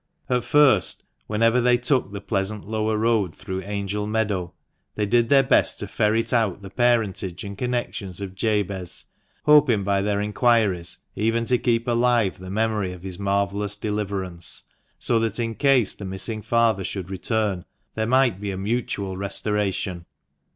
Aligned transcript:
At 0.31 0.43
first, 0.45 1.03
whenever 1.27 1.61
they 1.61 1.77
took 1.77 2.11
the 2.11 2.21
pleasant 2.21 2.67
lower 2.67 2.97
road 2.97 3.35
through 3.35 3.61
Angel 3.61 4.07
Meadow, 4.07 4.51
they 4.95 5.05
did 5.05 5.29
their 5.29 5.43
best 5.43 5.77
to 5.77 5.87
ferret 5.87 6.33
out 6.33 6.63
the 6.63 6.71
parentage 6.71 7.43
and 7.43 7.55
connections 7.55 8.19
of 8.19 8.33
Jabez, 8.33 9.05
hoping 9.45 9.83
by 9.83 10.01
their 10.01 10.19
inquiries 10.19 10.97
even 11.15 11.45
to 11.45 11.59
keep 11.59 11.87
alive 11.87 12.39
the 12.39 12.49
memory 12.49 12.93
of 12.93 13.03
his 13.03 13.19
marvellous 13.19 13.75
deliverance, 13.75 14.63
so 14.97 15.19
that 15.19 15.39
in 15.39 15.53
case 15.53 15.93
the 15.93 16.03
missing 16.03 16.41
father 16.41 16.83
should 16.83 17.11
return, 17.11 17.63
there 17.93 18.07
might 18.07 18.41
be 18.41 18.49
a 18.49 18.57
mutual 18.57 19.17
restoration. 19.17 20.07